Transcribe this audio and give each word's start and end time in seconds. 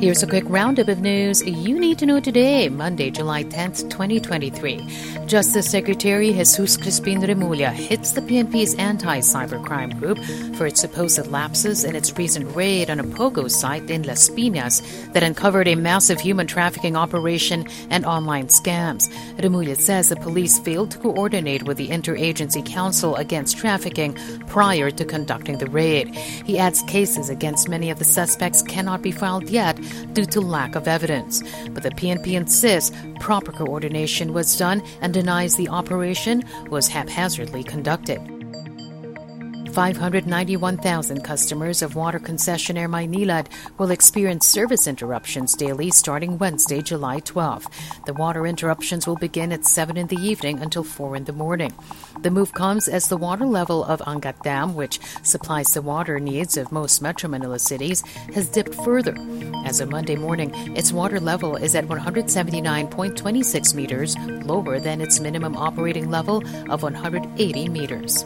Here's 0.00 0.22
a 0.22 0.26
quick 0.26 0.44
roundup 0.46 0.88
of 0.88 1.02
news 1.02 1.42
you 1.42 1.78
need 1.78 1.98
to 1.98 2.06
know 2.06 2.20
today, 2.20 2.70
Monday, 2.70 3.10
July 3.10 3.44
10th, 3.44 3.90
2023. 3.90 5.26
Justice 5.26 5.70
Secretary 5.70 6.32
Jesus 6.32 6.78
Crispin 6.78 7.20
Remulla 7.20 7.70
hits 7.70 8.12
the 8.12 8.22
PNP's 8.22 8.74
anti-cybercrime 8.76 10.00
group 10.00 10.18
for 10.56 10.66
its 10.66 10.80
supposed 10.80 11.26
lapses 11.26 11.84
in 11.84 11.94
its 11.94 12.16
recent 12.16 12.56
raid 12.56 12.88
on 12.88 12.98
a 12.98 13.04
POGO 13.04 13.50
site 13.50 13.90
in 13.90 14.02
Las 14.04 14.30
Piñas 14.30 14.80
that 15.12 15.22
uncovered 15.22 15.68
a 15.68 15.74
massive 15.74 16.18
human 16.18 16.46
trafficking 16.46 16.96
operation 16.96 17.68
and 17.90 18.06
online 18.06 18.46
scams. 18.46 19.06
Remulla 19.36 19.76
says 19.76 20.08
the 20.08 20.16
police 20.16 20.58
failed 20.60 20.92
to 20.92 20.98
coordinate 20.98 21.64
with 21.64 21.76
the 21.76 21.88
Interagency 21.88 22.64
Council 22.64 23.16
Against 23.16 23.58
Trafficking 23.58 24.14
prior 24.46 24.90
to 24.90 25.04
conducting 25.04 25.58
the 25.58 25.66
raid. 25.66 26.14
He 26.46 26.58
adds 26.58 26.80
cases 26.84 27.28
against 27.28 27.68
many 27.68 27.90
of 27.90 27.98
the 27.98 28.06
suspects 28.06 28.62
cannot 28.62 29.02
be 29.02 29.12
filed 29.12 29.50
yet 29.50 29.78
due 30.12 30.26
to 30.26 30.40
lack 30.40 30.74
of 30.74 30.88
evidence. 30.88 31.42
But 31.70 31.82
the 31.82 31.90
PNP 31.90 32.34
insists 32.34 32.96
proper 33.20 33.52
coordination 33.52 34.32
was 34.32 34.56
done 34.56 34.82
and 35.00 35.12
denies 35.12 35.56
the 35.56 35.68
operation 35.68 36.42
was 36.68 36.88
haphazardly 36.88 37.64
conducted. 37.64 38.20
591,000 39.70 41.22
customers 41.22 41.82
of 41.82 41.94
water 41.94 42.18
concessionaire 42.18 42.88
Maynilad 42.88 43.46
will 43.78 43.90
experience 43.90 44.46
service 44.46 44.86
interruptions 44.86 45.54
daily 45.54 45.90
starting 45.90 46.38
Wednesday, 46.38 46.82
July 46.82 47.20
12. 47.20 47.66
The 48.06 48.14
water 48.14 48.46
interruptions 48.46 49.06
will 49.06 49.16
begin 49.16 49.52
at 49.52 49.64
7 49.64 49.96
in 49.96 50.08
the 50.08 50.16
evening 50.16 50.58
until 50.58 50.82
4 50.82 51.16
in 51.16 51.24
the 51.24 51.32
morning. 51.32 51.72
The 52.22 52.30
move 52.30 52.52
comes 52.52 52.88
as 52.88 53.08
the 53.08 53.16
water 53.16 53.46
level 53.46 53.84
of 53.84 54.00
Angat 54.00 54.42
Dam, 54.42 54.74
which 54.74 55.00
supplies 55.22 55.72
the 55.72 55.82
water 55.82 56.18
needs 56.18 56.56
of 56.56 56.72
most 56.72 57.00
Metro 57.00 57.30
Manila 57.30 57.58
cities, 57.58 58.02
has 58.34 58.48
dipped 58.48 58.74
further. 58.74 59.14
As 59.64 59.80
of 59.80 59.90
Monday 59.90 60.16
morning, 60.16 60.52
its 60.76 60.92
water 60.92 61.20
level 61.20 61.56
is 61.56 61.74
at 61.74 61.86
179.26 61.86 63.74
meters, 63.74 64.16
lower 64.44 64.80
than 64.80 65.00
its 65.00 65.20
minimum 65.20 65.56
operating 65.56 66.10
level 66.10 66.42
of 66.70 66.82
180 66.82 67.68
meters. 67.68 68.24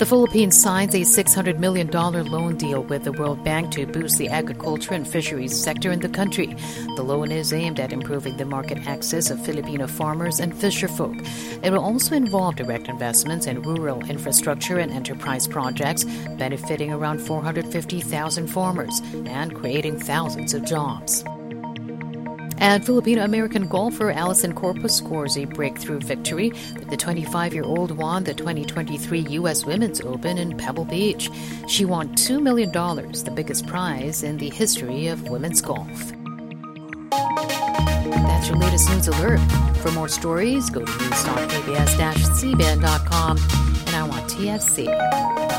The 0.00 0.06
Philippines 0.06 0.58
signs 0.58 0.94
a 0.94 1.00
$600 1.00 1.58
million 1.58 1.90
loan 1.90 2.56
deal 2.56 2.82
with 2.84 3.04
the 3.04 3.12
World 3.12 3.44
Bank 3.44 3.70
to 3.72 3.84
boost 3.84 4.16
the 4.16 4.30
agriculture 4.30 4.94
and 4.94 5.06
fisheries 5.06 5.54
sector 5.54 5.92
in 5.92 6.00
the 6.00 6.08
country. 6.08 6.56
The 6.96 7.02
loan 7.02 7.30
is 7.30 7.52
aimed 7.52 7.78
at 7.78 7.92
improving 7.92 8.38
the 8.38 8.46
market 8.46 8.78
access 8.86 9.30
of 9.30 9.44
Filipino 9.44 9.86
farmers 9.86 10.40
and 10.40 10.54
fisherfolk. 10.54 11.20
It 11.62 11.70
will 11.70 11.84
also 11.84 12.14
involve 12.14 12.56
direct 12.56 12.88
investments 12.88 13.46
in 13.46 13.60
rural 13.60 14.02
infrastructure 14.06 14.78
and 14.78 14.90
enterprise 14.90 15.46
projects, 15.46 16.04
benefiting 16.38 16.94
around 16.94 17.20
450,000 17.20 18.46
farmers 18.46 19.02
and 19.26 19.54
creating 19.54 20.00
thousands 20.00 20.54
of 20.54 20.64
jobs. 20.64 21.24
And 22.60 22.84
Filipino 22.84 23.24
American 23.24 23.66
golfer 23.66 24.12
Allisen 24.12 24.52
Corpuz 24.52 24.90
scores 24.90 25.38
a 25.38 25.46
breakthrough 25.46 25.98
victory. 25.98 26.50
The 26.90 26.96
25 26.96 27.54
year 27.54 27.64
old 27.64 27.90
won 27.90 28.24
the 28.24 28.34
2023 28.34 29.20
U.S. 29.20 29.64
Women's 29.64 30.00
Open 30.02 30.38
in 30.38 30.56
Pebble 30.56 30.84
Beach. 30.84 31.30
She 31.66 31.86
won 31.86 32.10
$2 32.10 32.40
million, 32.42 32.70
the 32.70 33.32
biggest 33.34 33.66
prize 33.66 34.22
in 34.22 34.36
the 34.36 34.50
history 34.50 35.08
of 35.08 35.28
women's 35.28 35.62
golf. 35.62 36.12
That's 37.10 38.48
your 38.48 38.58
latest 38.58 38.88
news 38.90 39.08
alert. 39.08 39.40
For 39.78 39.90
more 39.92 40.08
stories, 40.08 40.68
go 40.70 40.84
to 40.84 41.66
news.abs-cbn.com 41.66 43.38
and 43.38 44.12
iWantTFC. 44.12 45.49